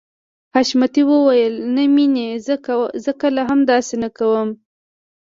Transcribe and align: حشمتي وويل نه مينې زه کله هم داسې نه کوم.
حشمتي 0.55 1.01
وويل 1.11 1.53
نه 1.75 1.83
مينې 1.95 2.27
زه 3.05 3.13
کله 3.21 3.41
هم 3.49 3.59
داسې 3.71 3.95
نه 4.03 4.09
کوم. 4.17 4.49